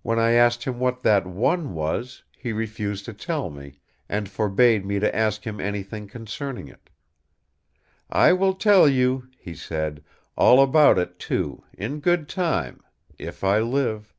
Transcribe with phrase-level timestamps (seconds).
[0.00, 4.86] When I asked him what that one was, he refused to tell me, and forbade
[4.86, 6.88] me to ask him anything concerning it.
[8.08, 10.02] 'I will tell you,' he said,
[10.34, 14.14] 'all about it, too, in good time—if I live!